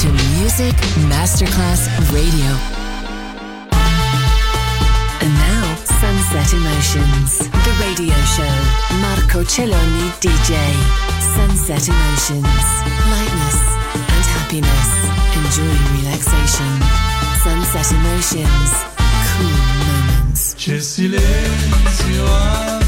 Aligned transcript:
to 0.00 0.12
Music 0.38 0.76
Masterclass 1.10 1.88
Radio. 2.12 2.50
And 5.20 5.34
now, 5.34 5.74
Sunset 5.98 6.52
Emotions, 6.52 7.38
the 7.38 7.72
radio 7.82 8.14
show. 8.36 8.54
Marco 9.00 9.42
Celloni 9.42 10.12
DJ. 10.20 10.54
Sunset 11.34 11.88
Emotions, 11.88 12.46
lightness 13.10 13.58
and 14.14 14.24
happiness. 14.38 14.90
Enjoying 15.34 15.86
relaxation. 15.98 16.72
Sunset 17.42 17.90
Emotions, 17.90 18.70
cool 19.34 19.58
moments. 19.82 20.54
C'è 20.54 20.78
silenzio. 20.78 22.87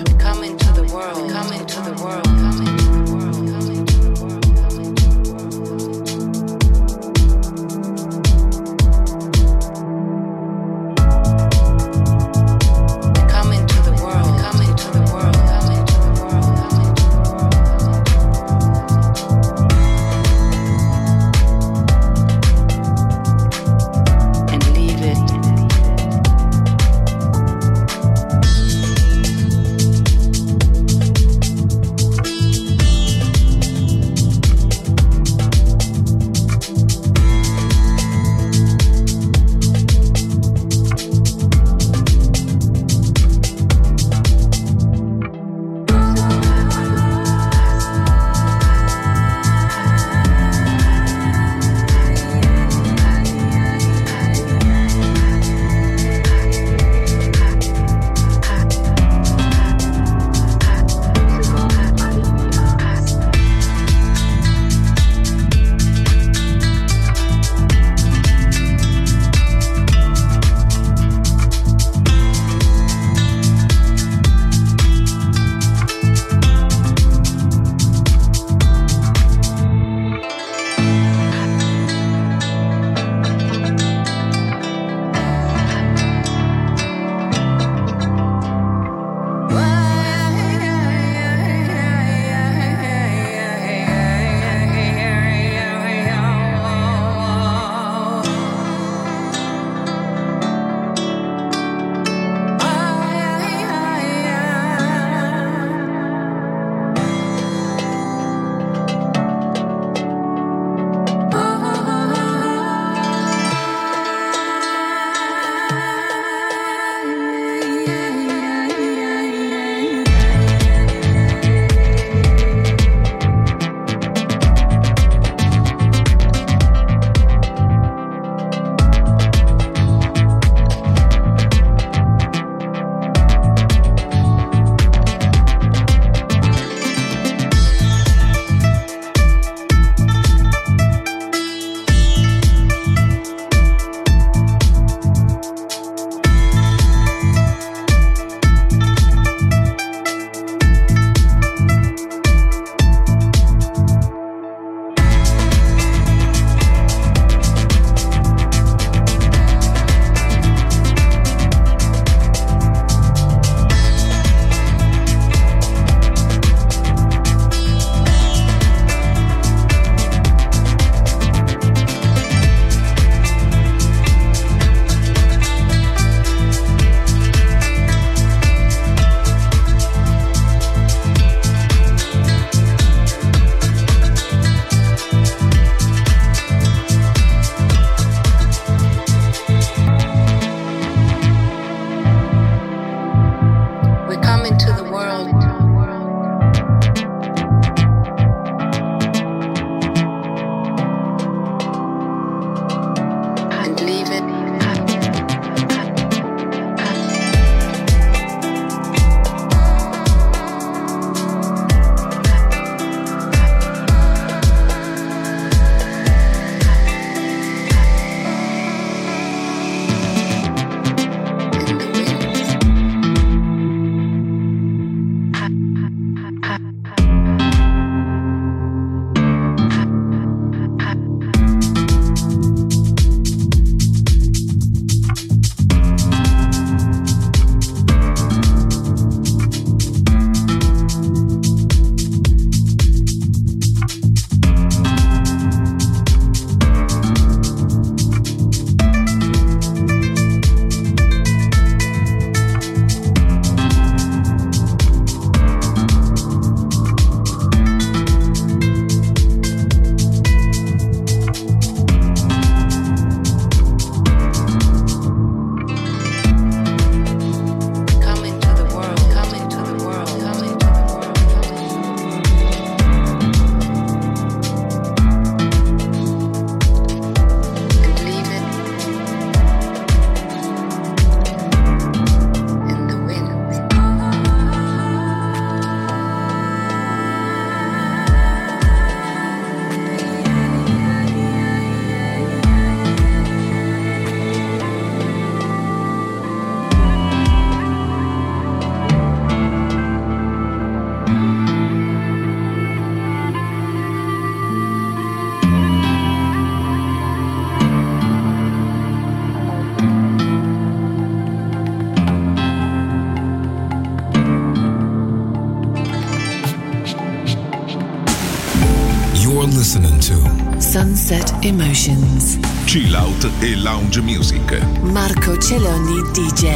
Sunset 321.11 321.43
Emotions. 321.43 322.39
Chill 322.65 322.95
out 322.95 323.29
e 323.41 323.57
lounge 323.57 323.99
music. 323.99 324.61
Marco 324.81 325.37
Celloni 325.37 326.01
DJ. 326.13 326.53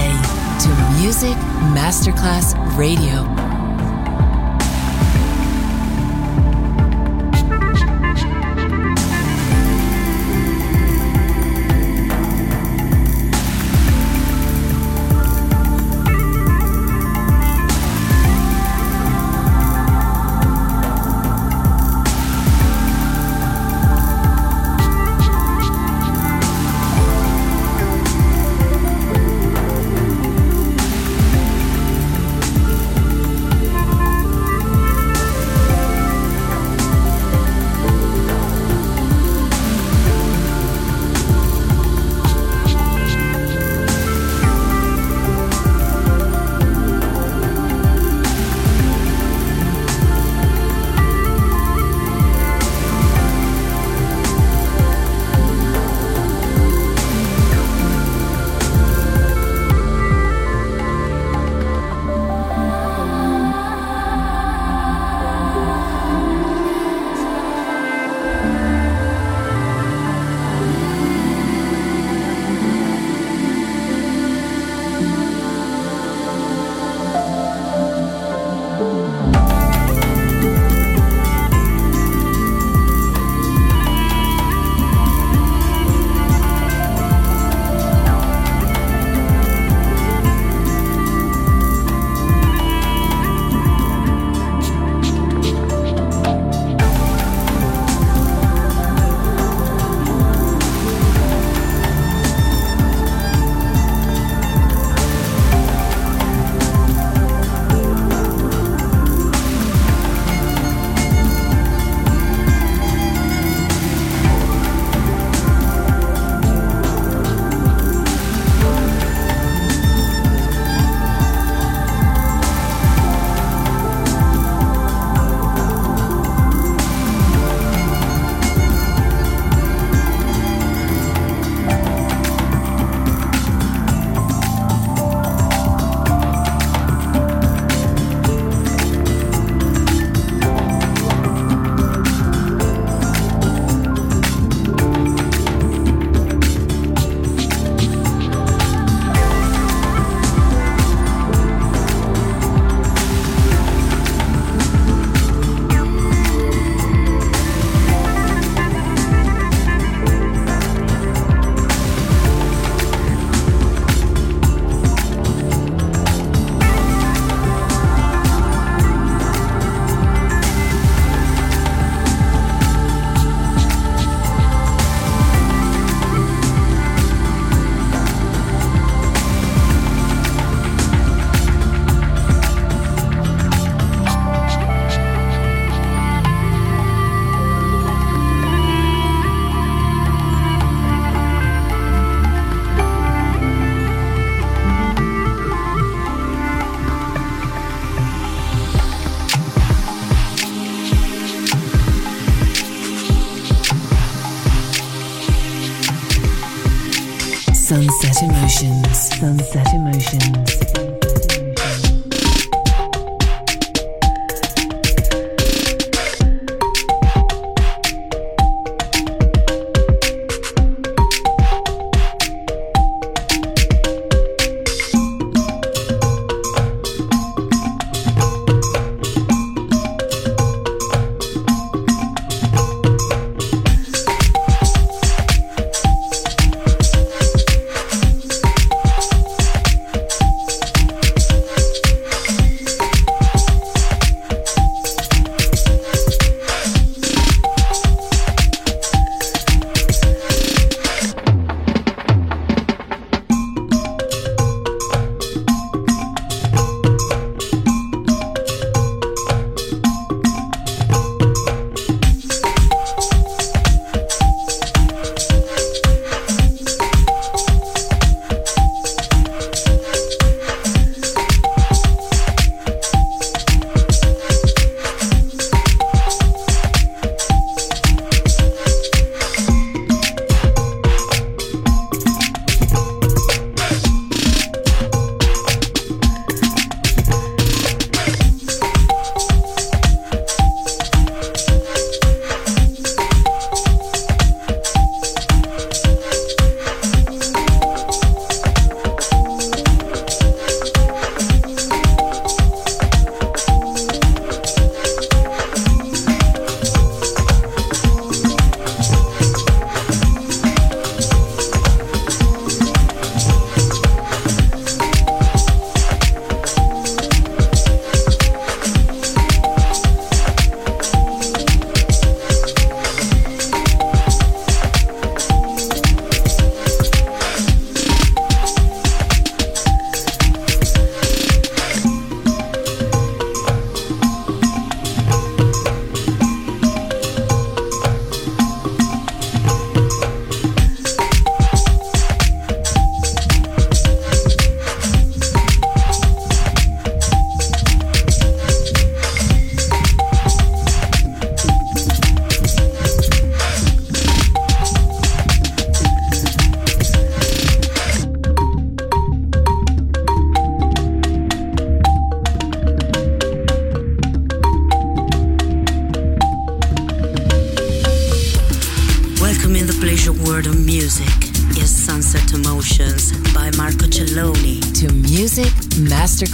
To 0.61 0.69
Music 0.97 1.35
Masterclass 1.73 2.53
Radio. 2.77 3.54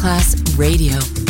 Masterclass 0.02 0.58
Radio. 0.58 1.21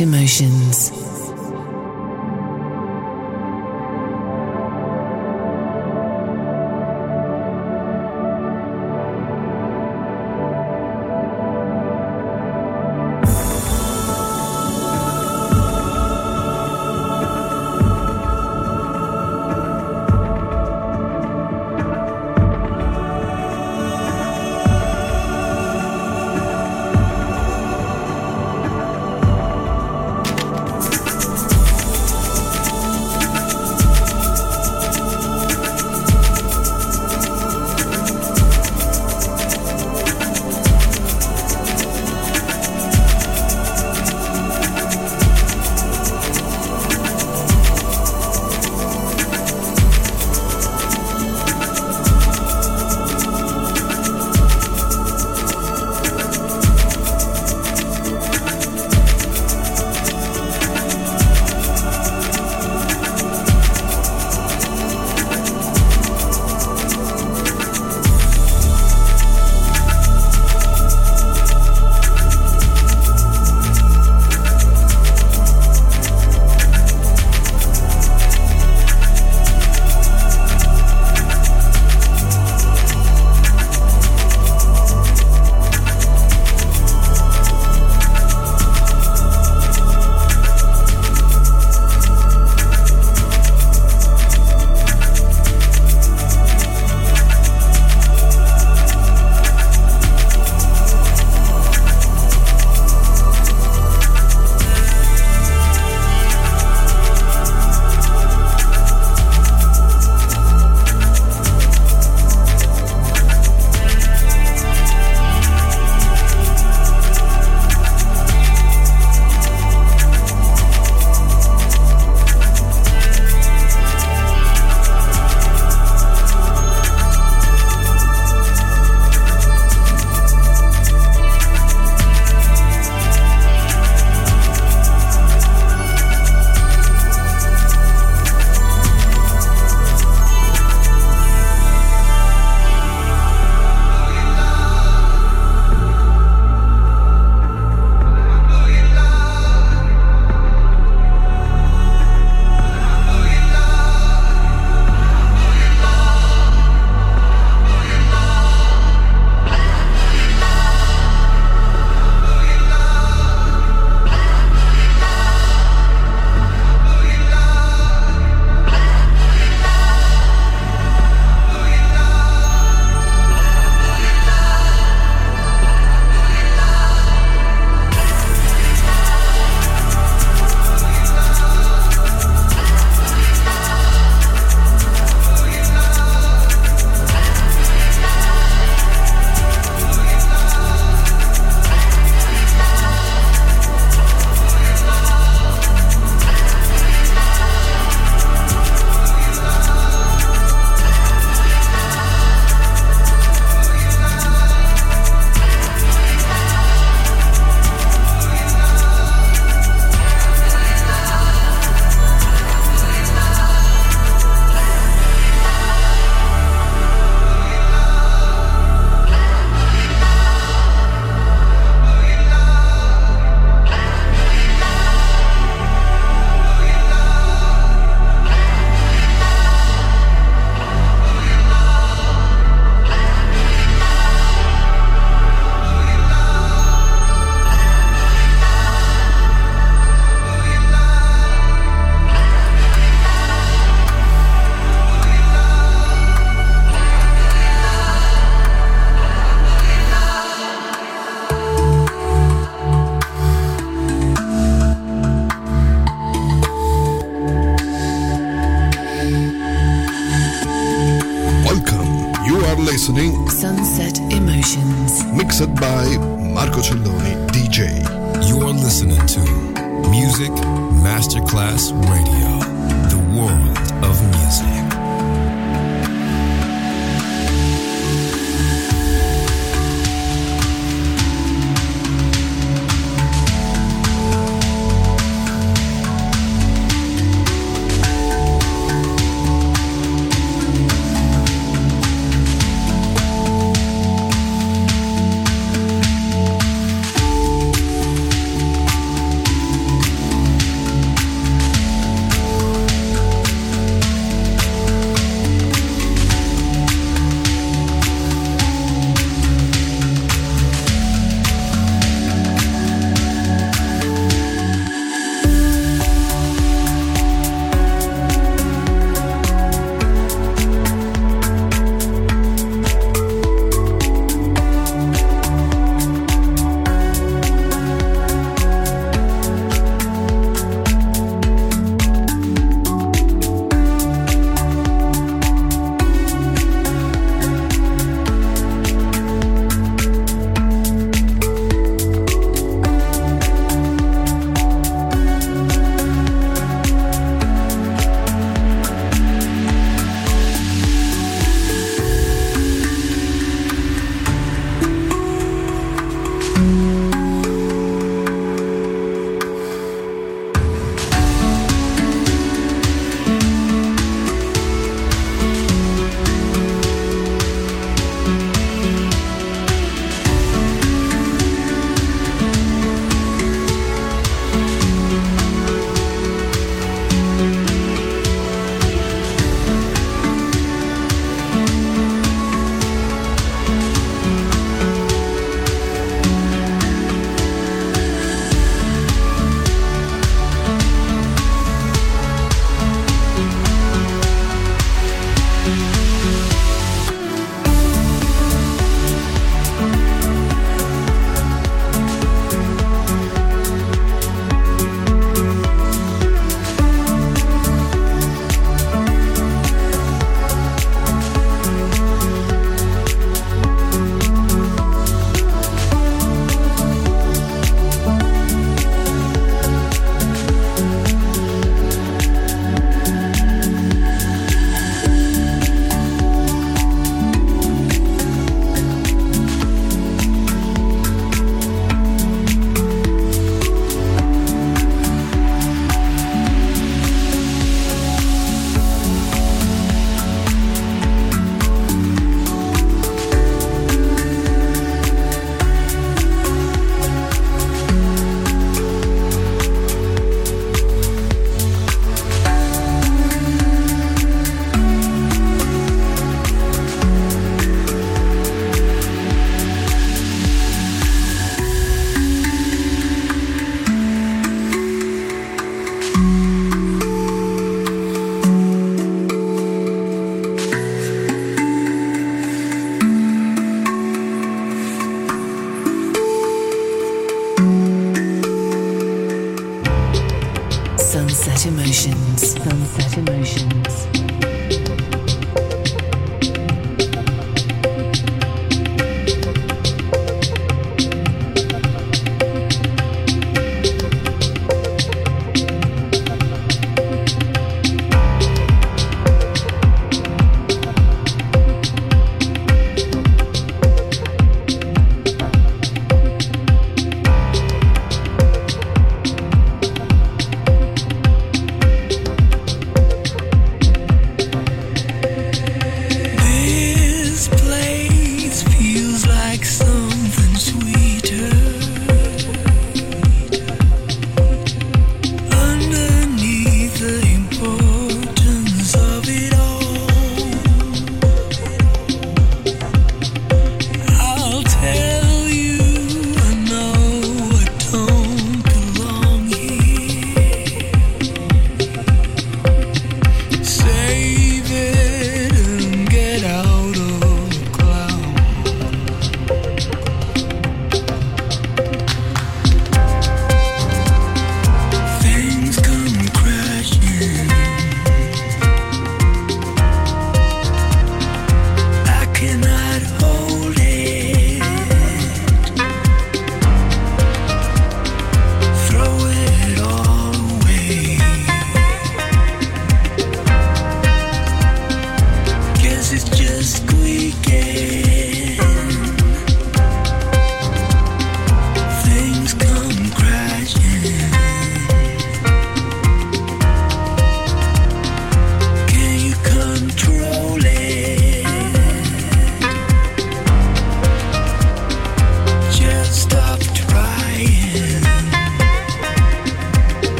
Emotions. 0.00 1.01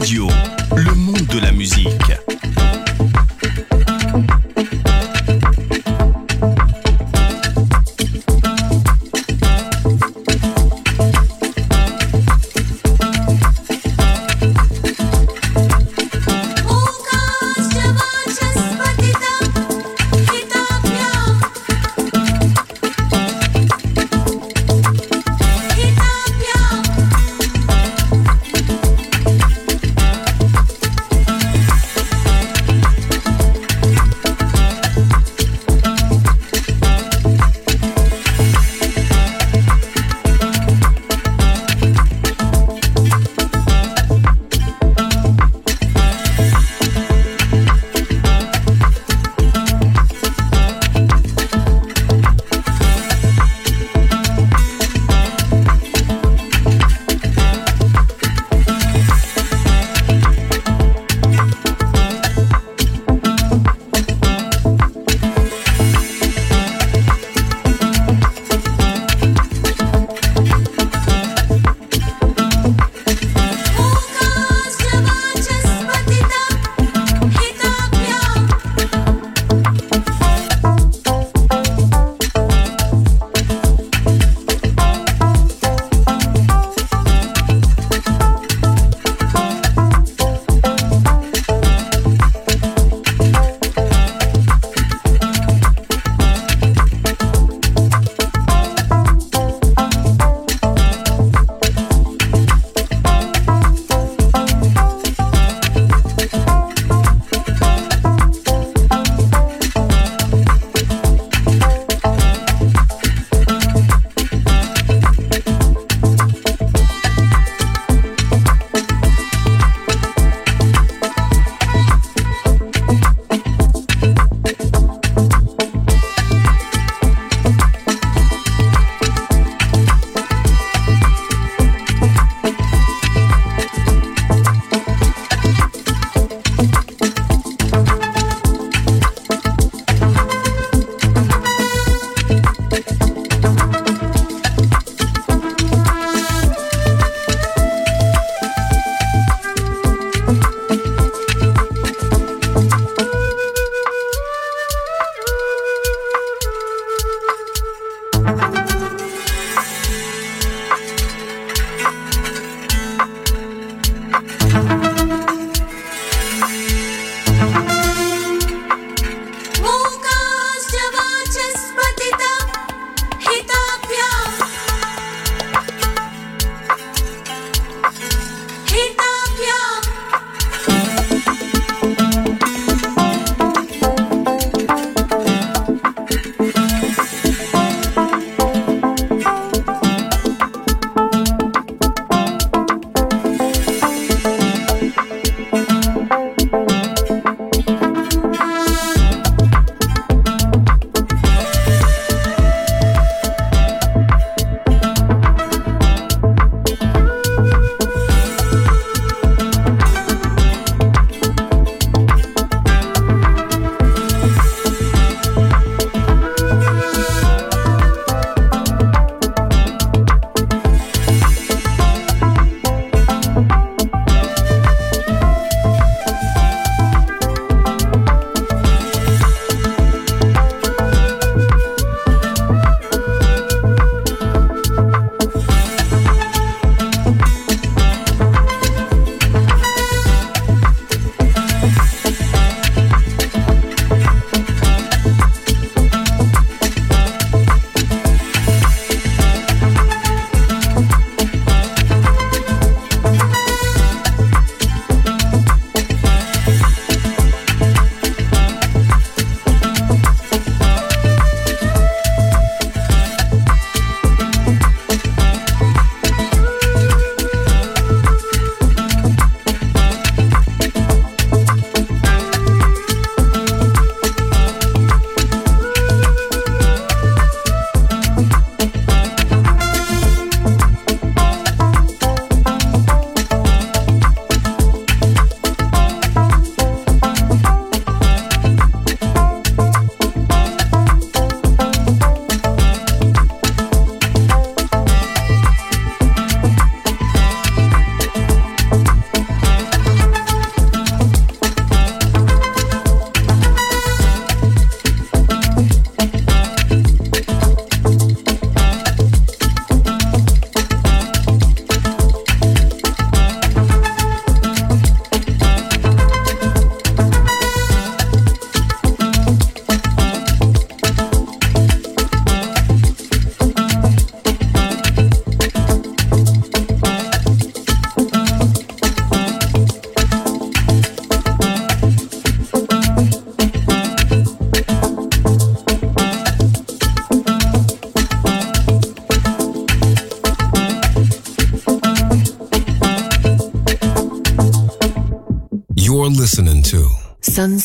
Masterclass 0.00 0.39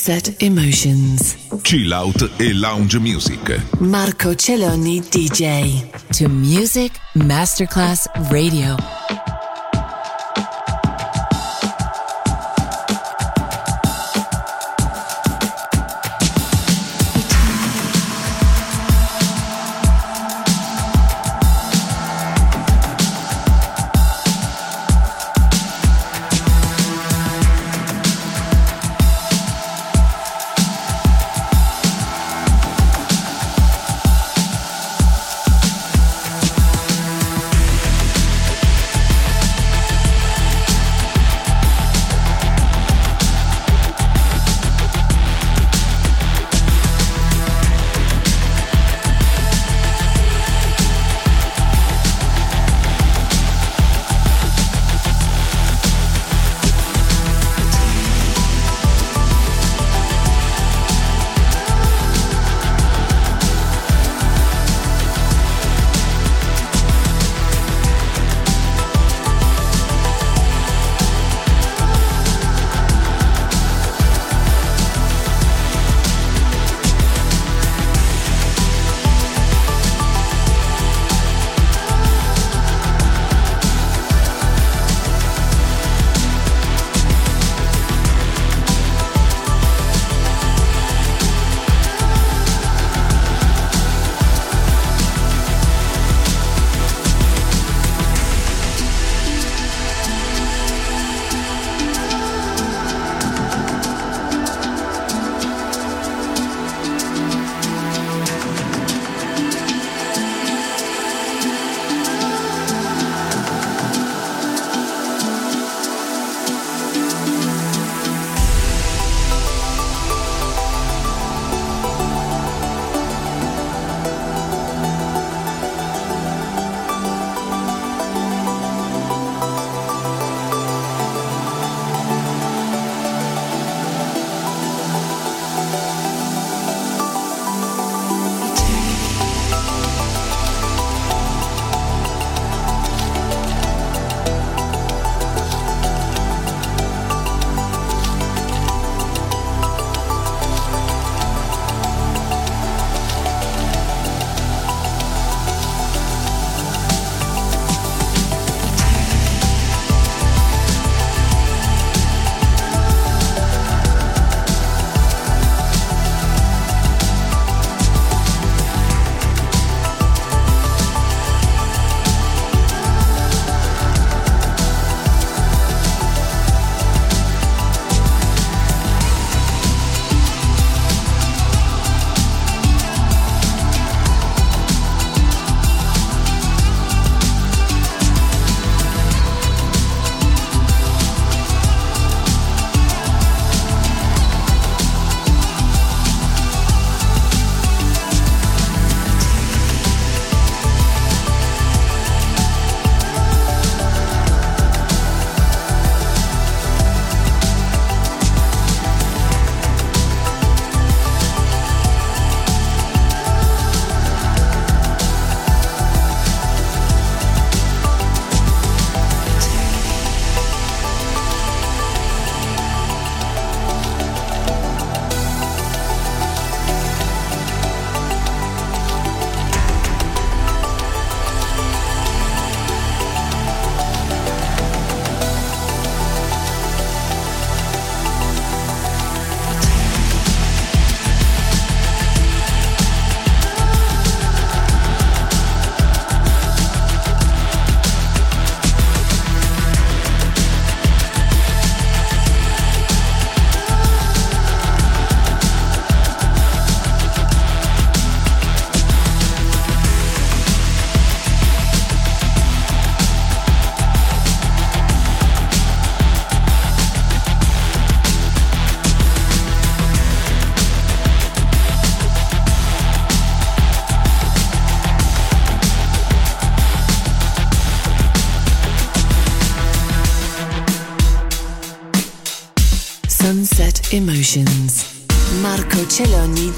Sunset 0.05 0.39
Emotions. 0.43 1.35
Chill 1.63 1.91
out 1.91 2.29
e 2.37 2.53
lounge 2.53 2.99
music. 2.99 3.59
Marco 3.79 4.35
Celloni 4.35 5.01
DJ. 5.01 5.89
to 6.11 6.29
Music 6.29 6.91
Masterclass 7.13 8.07
Radio. 8.29 8.94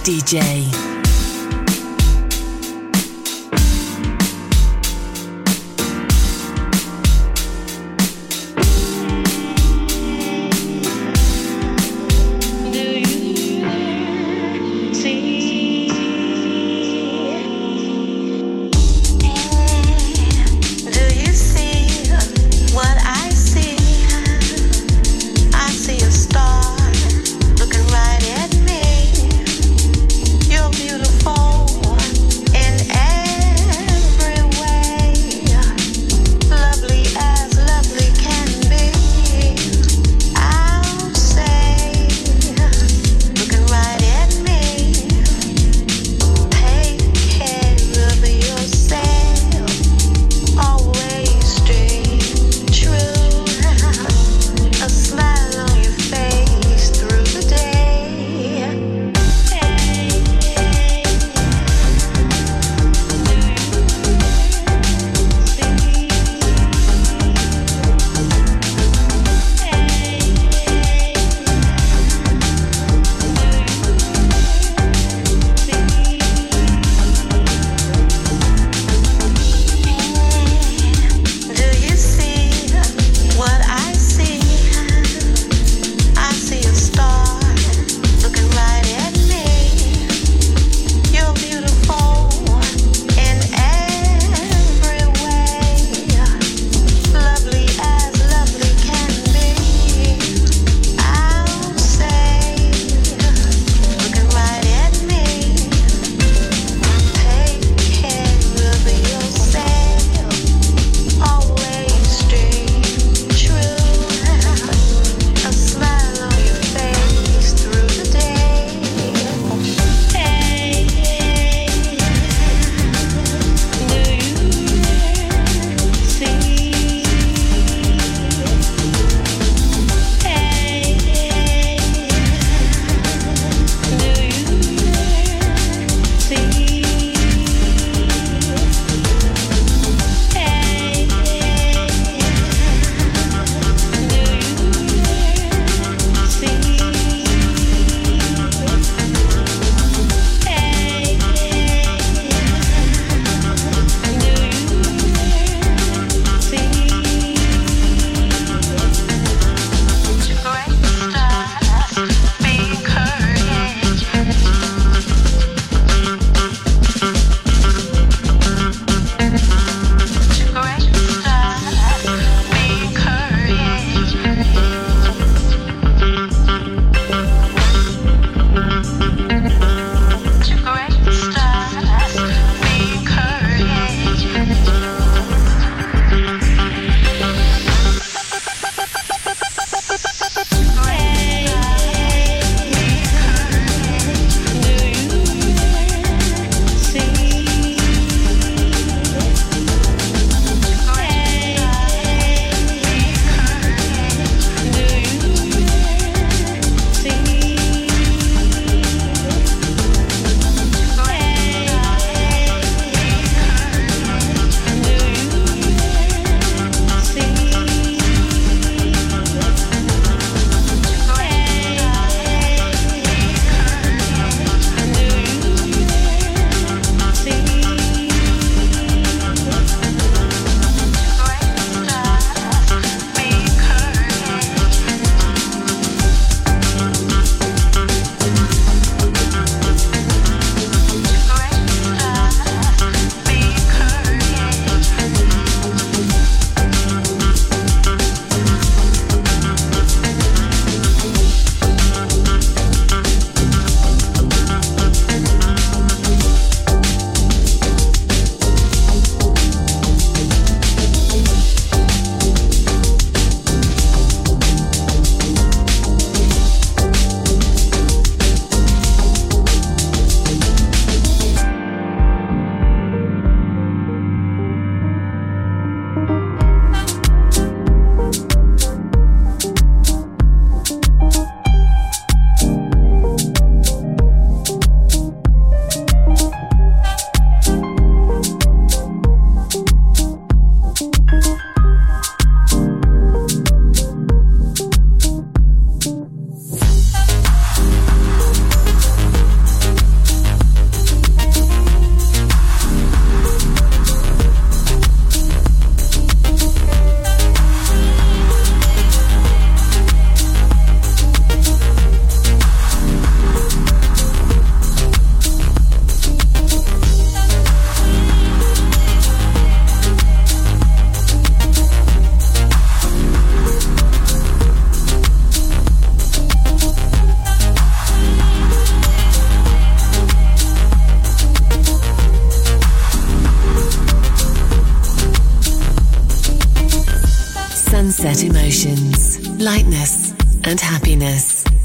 DJ. 0.08 0.97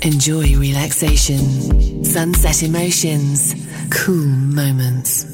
Enjoy 0.04 0.56
relaxation. 0.58 2.02
Sunset 2.04 2.64
Emotions, 2.64 3.54
cool 3.90 4.26
moments. 4.26 5.26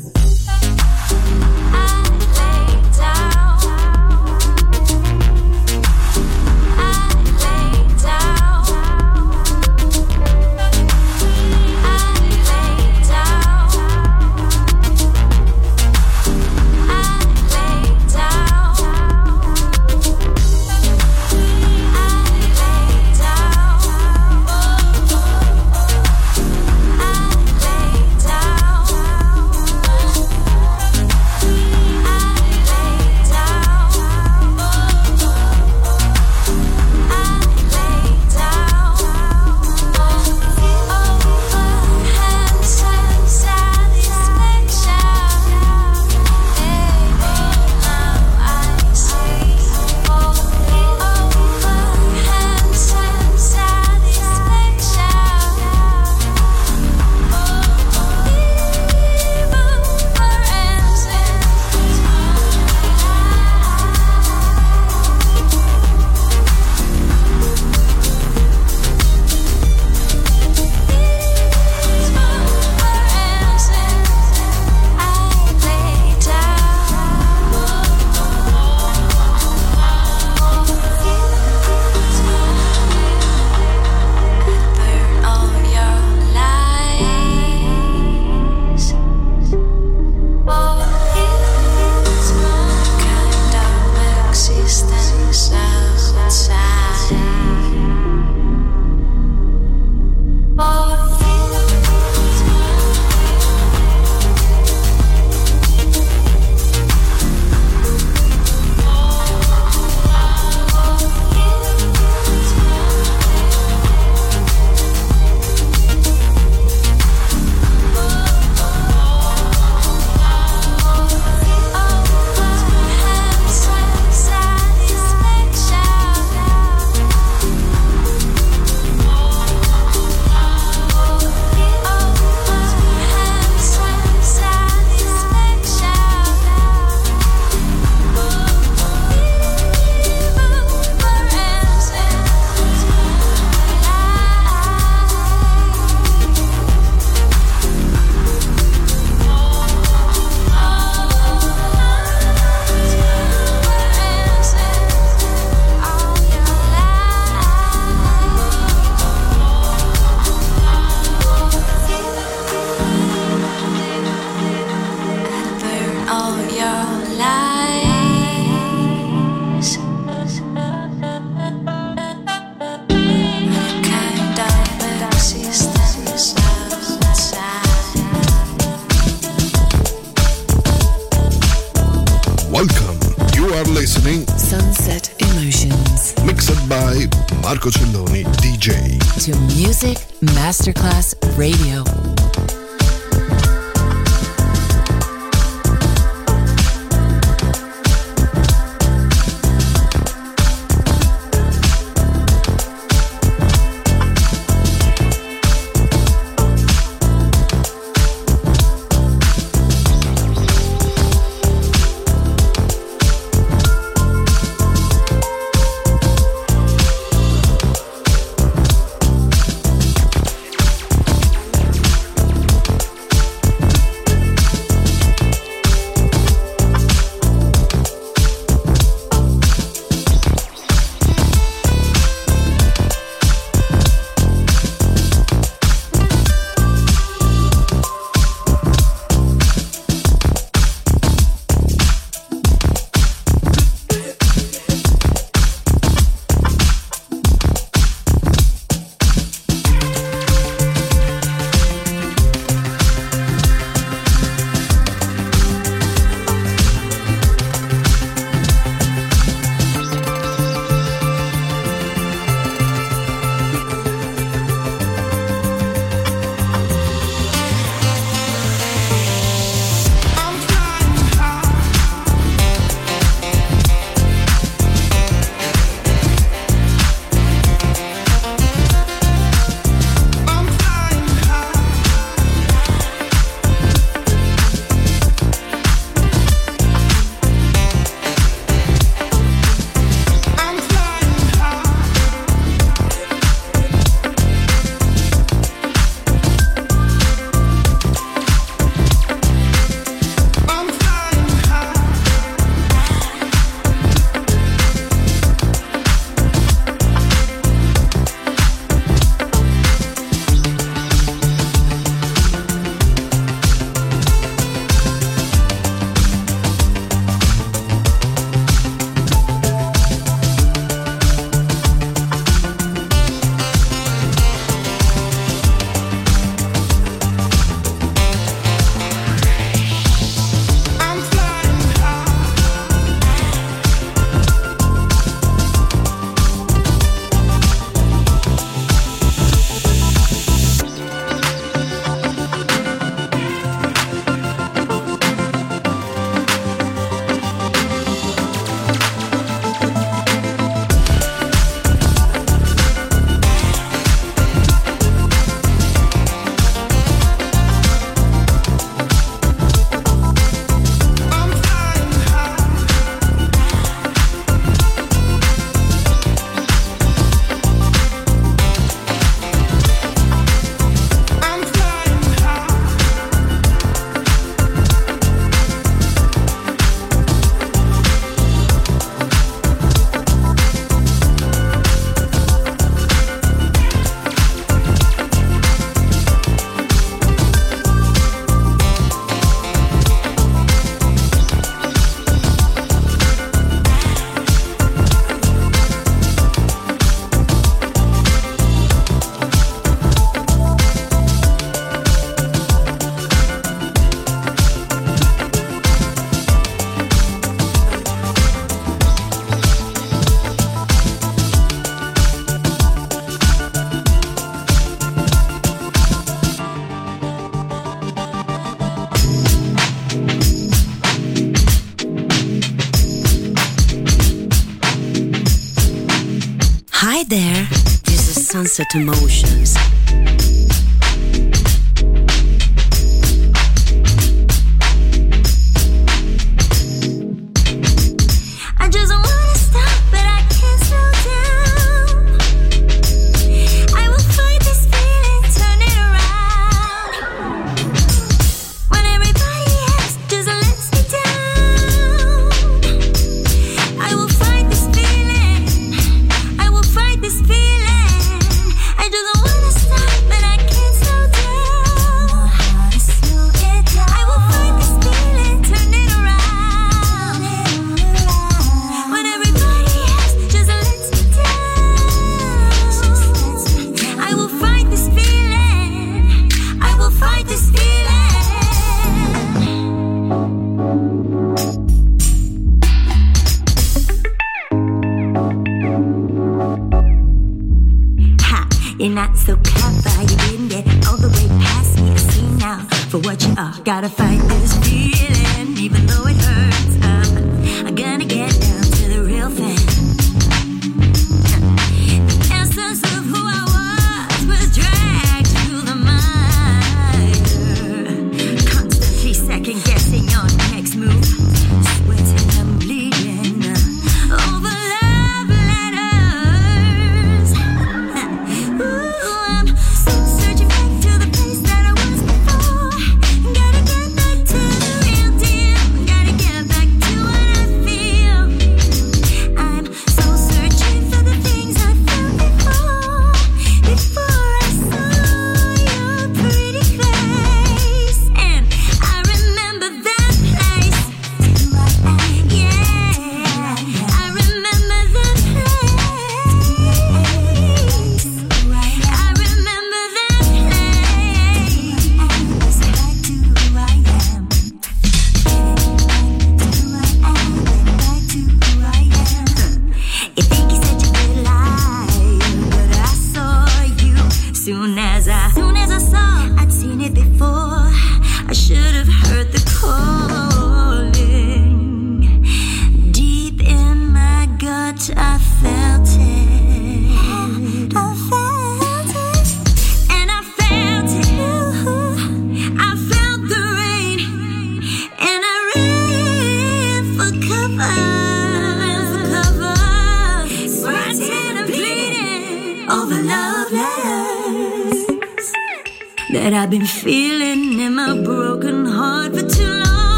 Sunset 428.49 428.75
Emotions. 428.77 429.78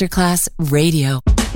Masterclass 0.00 0.48
Radio. 0.56 1.39